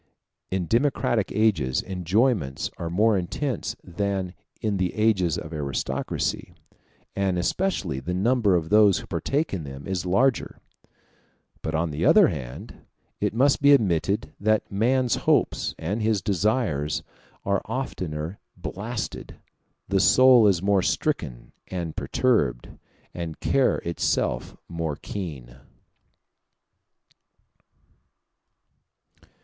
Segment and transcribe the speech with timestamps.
[0.49, 6.55] In democratic ages enjoyments are more intense than in the ages of aristocracy,
[7.15, 10.57] and especially the number of those who partake in them is larger:
[11.61, 12.81] but, on the other hand,
[13.19, 17.03] it must be admitted that man's hopes and his desires
[17.45, 19.35] are oftener blasted,
[19.87, 22.69] the soul is more stricken and perturbed,
[23.13, 25.57] and care itself more keen.